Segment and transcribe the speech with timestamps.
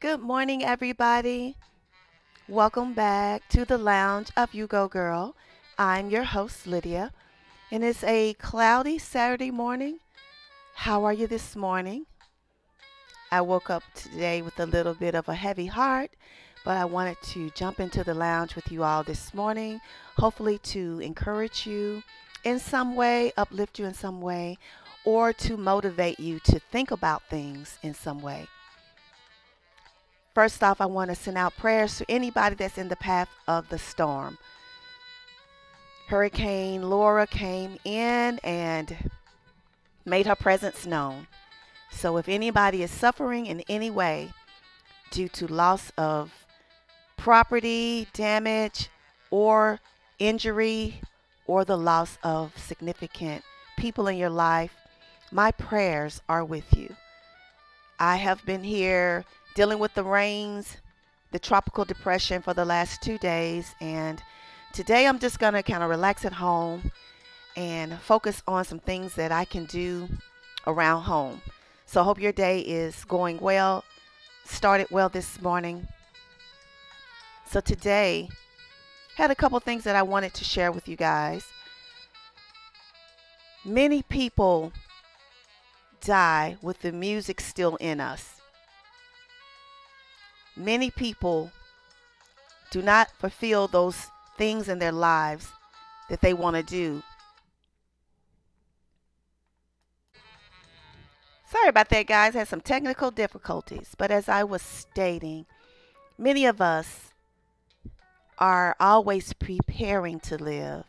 [0.00, 1.56] Good morning, everybody.
[2.46, 5.34] Welcome back to the lounge of You Go Girl.
[5.76, 7.10] I'm your host, Lydia,
[7.72, 9.98] and it's a cloudy Saturday morning.
[10.76, 12.06] How are you this morning?
[13.32, 16.12] I woke up today with a little bit of a heavy heart,
[16.64, 19.80] but I wanted to jump into the lounge with you all this morning,
[20.16, 22.04] hopefully to encourage you
[22.44, 24.58] in some way, uplift you in some way,
[25.04, 28.46] or to motivate you to think about things in some way.
[30.38, 33.68] First off, I want to send out prayers to anybody that's in the path of
[33.70, 34.38] the storm.
[36.06, 39.10] Hurricane Laura came in and
[40.04, 41.26] made her presence known.
[41.90, 44.30] So if anybody is suffering in any way
[45.10, 46.32] due to loss of
[47.16, 48.90] property, damage,
[49.32, 49.80] or
[50.20, 51.00] injury,
[51.48, 53.42] or the loss of significant
[53.76, 54.76] people in your life,
[55.32, 56.94] my prayers are with you.
[57.98, 59.24] I have been here
[59.58, 60.76] dealing with the rains,
[61.32, 63.74] the tropical depression for the last two days.
[63.80, 64.22] And
[64.72, 66.92] today I'm just going to kind of relax at home
[67.56, 70.08] and focus on some things that I can do
[70.68, 71.42] around home.
[71.86, 73.82] So I hope your day is going well,
[74.44, 75.88] started well this morning.
[77.44, 78.28] So today,
[79.16, 81.44] had a couple things that I wanted to share with you guys.
[83.64, 84.72] Many people
[86.00, 88.37] die with the music still in us
[90.58, 91.52] many people
[92.70, 95.48] do not fulfill those things in their lives
[96.08, 97.02] that they want to do.
[101.50, 102.34] Sorry about that, guys.
[102.34, 103.94] Had some technical difficulties.
[103.96, 105.46] But as I was stating,
[106.18, 107.12] many of us
[108.38, 110.84] are always preparing to live.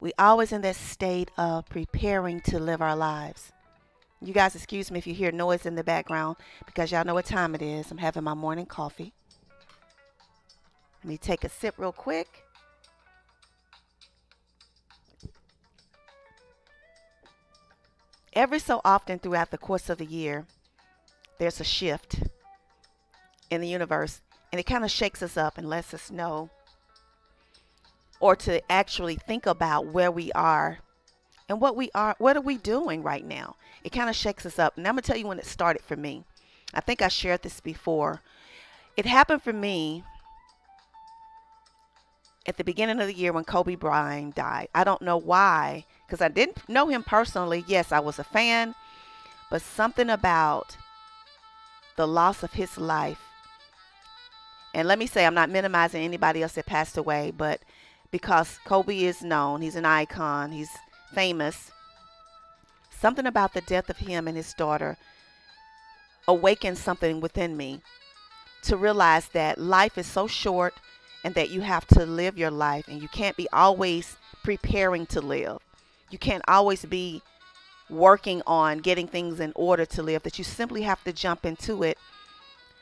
[0.00, 3.52] We always in that state of preparing to live our lives.
[4.20, 6.36] You guys, excuse me if you hear noise in the background
[6.66, 7.90] because y'all know what time it is.
[7.90, 9.12] I'm having my morning coffee.
[11.04, 12.44] Let me take a sip real quick.
[18.32, 20.46] Every so often throughout the course of the year,
[21.38, 22.22] there's a shift
[23.50, 24.20] in the universe,
[24.52, 26.50] and it kind of shakes us up and lets us know
[28.20, 30.78] or to actually think about where we are
[31.48, 33.56] and what we are what are we doing right now?
[33.82, 34.76] It kind of shakes us up.
[34.76, 36.24] And i'm going to tell you when it started for me.
[36.74, 38.20] I think i shared this before.
[38.96, 40.04] It happened for me
[42.46, 44.68] at the beginning of the year when kobe bryant died.
[44.74, 47.64] I don't know why because i didn't know him personally.
[47.66, 48.74] Yes i was a fan
[49.50, 50.76] but something about
[51.96, 53.22] the loss of his life
[54.74, 57.60] and let me say i'm not minimizing anybody else that passed away but
[58.10, 60.70] because kobe is known he's an icon he's
[61.12, 61.70] famous,
[62.90, 64.96] something about the death of him and his daughter
[66.26, 67.80] awakened something within me
[68.62, 70.74] to realize that life is so short
[71.24, 75.20] and that you have to live your life and you can't be always preparing to
[75.20, 75.58] live.
[76.10, 77.22] You can't always be
[77.90, 81.82] working on getting things in order to live, that you simply have to jump into
[81.82, 81.98] it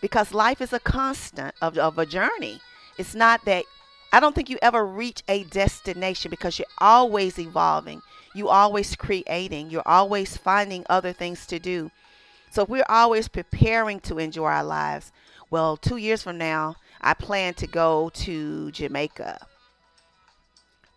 [0.00, 2.60] because life is a constant of, of a journey.
[2.98, 3.64] It's not that
[4.12, 8.02] I don't think you ever reach a destination because you're always evolving.
[8.34, 9.70] You're always creating.
[9.70, 11.90] You're always finding other things to do.
[12.50, 15.12] So if we're always preparing to enjoy our lives,
[15.50, 19.46] well, two years from now, I plan to go to Jamaica.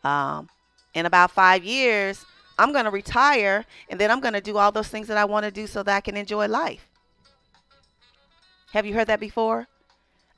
[0.04, 0.50] Um,
[0.94, 2.26] in about five years,
[2.60, 5.26] I'm going to retire and then I'm going to do all those things that I
[5.26, 6.88] want to do so that I can enjoy life.
[8.74, 9.68] Have you heard that before?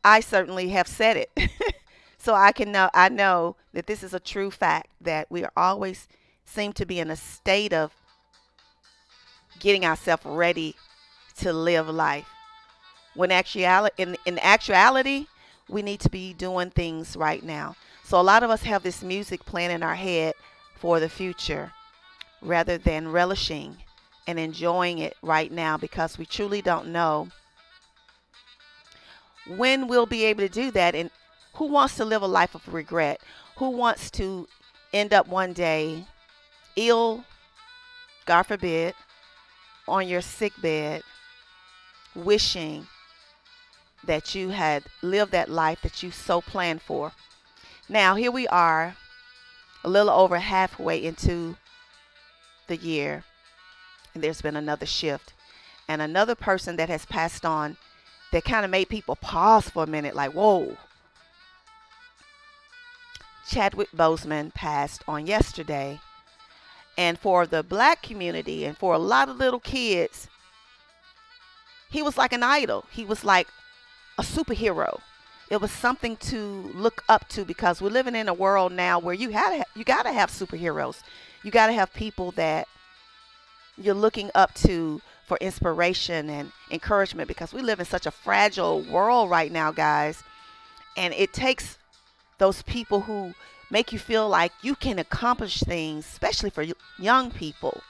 [0.03, 1.31] I certainly have said it.
[2.27, 5.51] so I can know I know that this is a true fact that we are
[5.55, 6.09] always
[6.43, 7.93] seem to be in a state of
[9.61, 10.75] getting ourselves ready
[11.37, 12.27] to live life.
[13.15, 15.27] When actuality in, in actuality,
[15.69, 17.77] we need to be doing things right now.
[18.03, 20.33] So a lot of us have this music plan in our head
[20.75, 21.71] for the future
[22.41, 23.77] rather than relishing
[24.27, 27.29] and enjoying it right now because we truly don't know
[29.47, 31.09] when we'll be able to do that and
[31.57, 33.19] who wants to live a life of regret?
[33.57, 34.47] Who wants to
[34.93, 36.05] end up one day
[36.75, 37.25] ill,
[38.25, 38.93] God forbid,
[39.87, 41.01] on your sick bed,
[42.15, 42.87] wishing
[44.03, 47.11] that you had lived that life that you so planned for?
[47.89, 48.95] Now, here we are,
[49.83, 51.57] a little over halfway into
[52.67, 53.23] the year,
[54.13, 55.33] and there's been another shift.
[55.87, 57.77] And another person that has passed on
[58.31, 60.77] that kind of made people pause for a minute, like, whoa,
[63.47, 65.99] Chadwick Boseman passed on yesterday.
[66.97, 70.27] And for the black community and for a lot of little kids,
[71.89, 72.85] he was like an idol.
[72.91, 73.47] He was like
[74.17, 74.99] a superhero.
[75.49, 79.13] It was something to look up to because we're living in a world now where
[79.13, 81.01] you had you got to have superheroes.
[81.43, 82.67] You got to have people that
[83.77, 88.81] you're looking up to for inspiration and encouragement because we live in such a fragile
[88.81, 90.23] world right now, guys.
[90.97, 91.77] And it takes
[92.37, 93.33] those people who
[93.69, 96.65] make you feel like you can accomplish things, especially for
[96.97, 97.81] young people.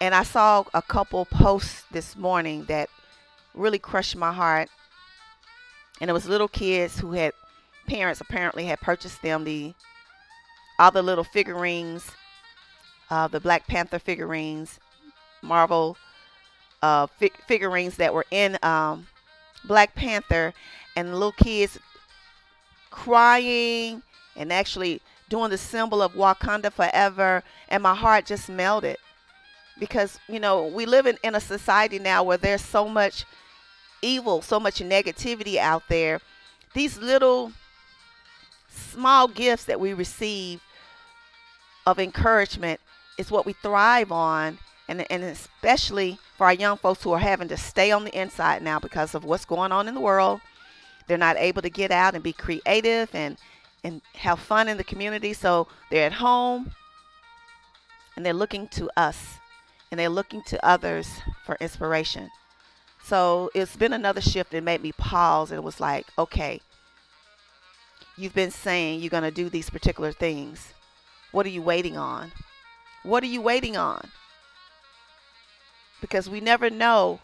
[0.00, 2.88] And I saw a couple posts this morning that
[3.54, 4.68] really crushed my heart.
[6.00, 7.34] And it was little kids who had
[7.86, 9.74] parents apparently had purchased them the
[10.78, 12.10] all the little figurines,
[13.10, 14.78] uh, the Black Panther figurines,
[15.42, 15.98] Marvel
[16.80, 19.06] uh, fi- figurines that were in um,
[19.66, 20.54] Black Panther,
[20.96, 21.78] and little kids
[22.90, 24.02] crying
[24.36, 28.96] and actually doing the symbol of Wakanda forever, and my heart just melted
[29.78, 33.24] because you know we live in, in a society now where there's so much
[34.02, 36.20] evil, so much negativity out there.
[36.74, 37.52] These little
[38.68, 40.60] small gifts that we receive
[41.86, 42.80] of encouragement
[43.18, 44.58] is what we thrive on.
[44.88, 48.62] And, and especially for our young folks who are having to stay on the inside
[48.62, 50.40] now because of what's going on in the world
[51.10, 53.36] they're not able to get out and be creative and
[53.82, 55.32] and have fun in the community.
[55.32, 56.70] So they're at home
[58.14, 59.38] and they're looking to us
[59.90, 61.08] and they're looking to others
[61.44, 62.30] for inspiration.
[63.02, 66.60] So it's been another shift that made me pause and it was like okay
[68.16, 70.74] you've been saying you're going to do these particular things.
[71.32, 72.32] What are you waiting on?
[73.02, 74.10] What are you waiting on?
[76.00, 77.20] Because we never know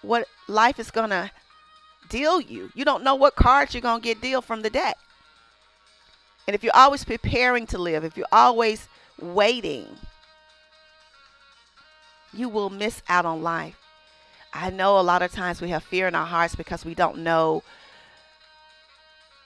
[0.00, 1.30] what life is going to
[2.12, 2.70] deal you.
[2.74, 4.96] You don't know what cards you're going to get dealt from the deck.
[6.46, 8.88] And if you're always preparing to live, if you're always
[9.20, 9.86] waiting,
[12.32, 13.78] you will miss out on life.
[14.52, 17.18] I know a lot of times we have fear in our hearts because we don't
[17.18, 17.62] know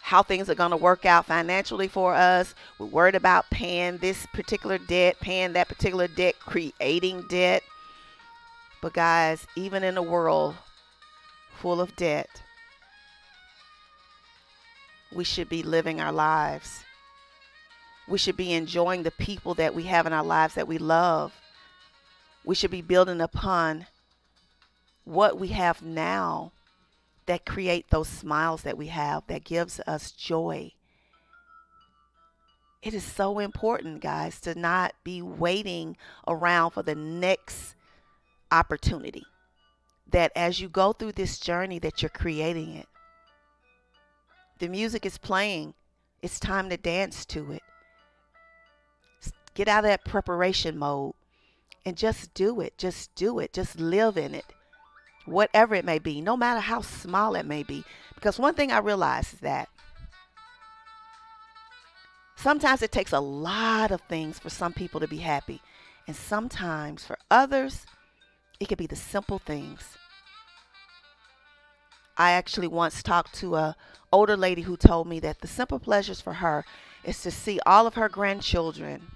[0.03, 2.55] how things are going to work out financially for us.
[2.79, 7.63] We're worried about paying this particular debt, paying that particular debt, creating debt.
[8.81, 10.55] But, guys, even in a world
[11.57, 12.43] full of debt,
[15.13, 16.85] we should be living our lives.
[18.09, 21.33] We should be enjoying the people that we have in our lives that we love.
[22.45, 23.87] We should be building upon
[25.05, 26.53] what we have now
[27.27, 30.73] that create those smiles that we have that gives us joy.
[32.83, 35.97] It is so important, guys, to not be waiting
[36.29, 37.75] around for the next
[38.53, 39.25] opportunity.
[40.09, 42.87] That as you go through this journey that you're creating it.
[44.59, 45.75] The music is playing.
[46.23, 47.63] It's time to dance to it.
[49.55, 51.15] Get out of that preparation mode
[51.85, 52.77] and just do it.
[52.77, 53.53] Just do it.
[53.53, 54.45] Just live in it
[55.27, 57.85] whatever it may be, no matter how small it may be.
[58.15, 59.69] Because one thing I realize is that
[62.37, 65.61] sometimes it takes a lot of things for some people to be happy.
[66.07, 67.85] And sometimes for others,
[68.61, 69.97] it could be the simple things.
[72.17, 73.77] I actually once talked to a
[74.13, 76.65] older lady who told me that the simple pleasures for her
[77.05, 79.11] is to see all of her grandchildren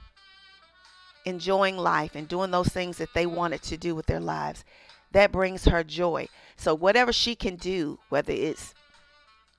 [1.25, 4.65] enjoying life and doing those things that they wanted to do with their lives
[5.13, 6.29] that brings her joy.
[6.57, 8.75] So whatever she can do, whether it's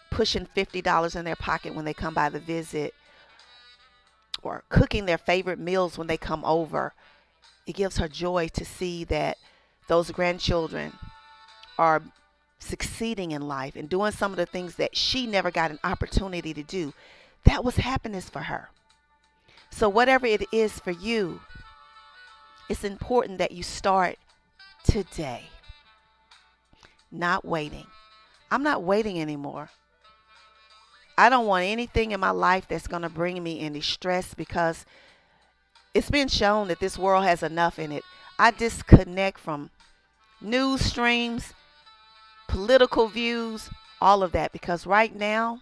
[0.10, 2.94] pushing $50 in their pocket when they come by the visit
[4.44, 6.94] or cooking their favorite meals when they come over,
[7.66, 9.38] it gives her joy to see that
[9.88, 10.94] those grandchildren
[11.78, 12.02] are
[12.62, 16.54] succeeding in life and doing some of the things that she never got an opportunity
[16.54, 16.94] to do.
[17.44, 18.70] That was happiness for her.
[19.72, 21.42] So, whatever it is for you,
[22.70, 24.18] it's important that you start
[24.84, 25.44] today.
[27.12, 27.88] Not waiting.
[28.50, 29.70] I'm not waiting anymore.
[31.18, 34.86] I don't want anything in my life that's going to bring me any stress because
[35.94, 38.04] it's been shown that this world has enough in it.
[38.40, 39.70] I disconnect from
[40.42, 41.54] news streams,
[42.52, 43.70] political views,
[44.02, 45.58] all of that because right now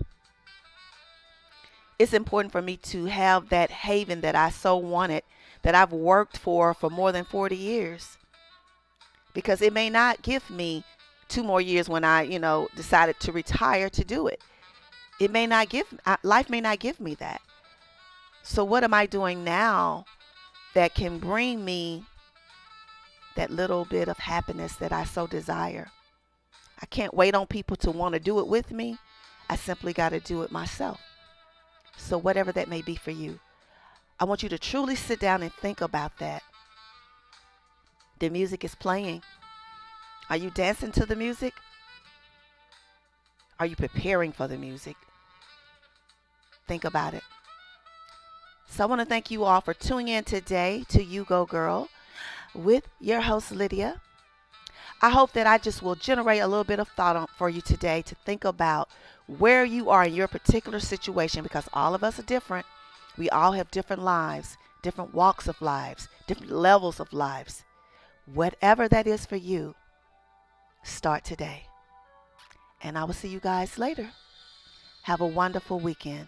[1.99, 5.23] it's important for me to have that haven that I so wanted
[5.61, 8.17] that I've worked for for more than 40 years
[9.35, 10.83] because it may not give me
[11.27, 14.41] two more years when I, you know, decided to retire to do it.
[15.19, 15.93] It may not give
[16.23, 17.41] life may not give me that.
[18.41, 20.05] So what am I doing now
[20.73, 22.05] that can bring me
[23.35, 25.91] that little bit of happiness that I so desire?
[26.81, 28.97] I can't wait on people to want to do it with me.
[29.49, 30.99] I simply got to do it myself.
[31.97, 33.39] So whatever that may be for you,
[34.19, 36.43] I want you to truly sit down and think about that
[38.19, 39.23] the music is playing.
[40.29, 41.53] Are you dancing to the music?
[43.59, 44.95] Are you preparing for the music?
[46.67, 47.23] Think about it.
[48.69, 51.89] So I want to thank you all for tuning in today to You Go Girl
[52.53, 54.01] with your host Lydia.
[55.01, 57.61] I hope that I just will generate a little bit of thought on, for you
[57.61, 58.89] today to think about
[59.27, 62.65] where you are in your particular situation because all of us are different.
[63.17, 67.63] We all have different lives, different walks of lives, different levels of lives.
[68.25, 69.75] Whatever that is for you,
[70.83, 71.63] start today.
[72.81, 74.11] And I will see you guys later.
[75.03, 76.27] Have a wonderful weekend.